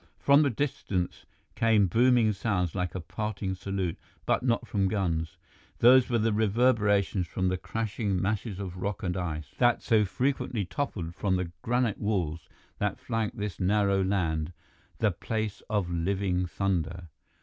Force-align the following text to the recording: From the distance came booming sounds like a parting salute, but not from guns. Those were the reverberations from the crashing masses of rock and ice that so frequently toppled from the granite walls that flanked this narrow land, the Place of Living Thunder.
From 0.17 0.41
the 0.41 0.49
distance 0.49 1.27
came 1.53 1.85
booming 1.85 2.33
sounds 2.33 2.73
like 2.73 2.95
a 2.95 2.99
parting 2.99 3.53
salute, 3.53 3.99
but 4.25 4.41
not 4.41 4.67
from 4.67 4.87
guns. 4.87 5.37
Those 5.77 6.09
were 6.09 6.17
the 6.17 6.33
reverberations 6.33 7.27
from 7.27 7.49
the 7.49 7.57
crashing 7.59 8.19
masses 8.19 8.57
of 8.57 8.77
rock 8.77 9.03
and 9.03 9.15
ice 9.15 9.53
that 9.59 9.83
so 9.83 10.03
frequently 10.03 10.65
toppled 10.65 11.13
from 11.13 11.35
the 11.35 11.51
granite 11.61 11.99
walls 11.99 12.49
that 12.79 12.97
flanked 12.97 13.37
this 13.37 13.59
narrow 13.59 14.03
land, 14.03 14.53
the 14.97 15.11
Place 15.11 15.61
of 15.69 15.91
Living 15.91 16.47
Thunder. 16.47 17.09